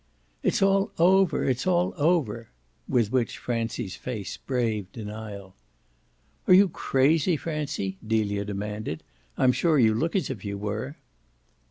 "It's 0.41 0.63
all 0.63 0.91
over, 0.97 1.43
it's 1.47 1.67
all 1.67 1.93
over!" 1.95 2.49
With 2.87 3.11
which 3.11 3.37
Francie's 3.37 3.95
face 3.95 4.35
braved 4.35 4.93
denial. 4.93 5.55
"Are 6.47 6.55
you 6.55 6.69
crazy, 6.69 7.37
Francie?" 7.37 7.99
Delia 8.03 8.43
demanded. 8.43 9.03
"I'm 9.37 9.51
sure 9.51 9.77
you 9.77 9.93
look 9.93 10.15
as 10.15 10.31
if 10.31 10.43
you 10.43 10.57
were." 10.57 10.95